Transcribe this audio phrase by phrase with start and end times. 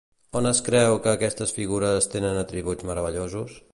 [0.39, 3.55] On es creu que aquestes figures tenen atributs meravellosos?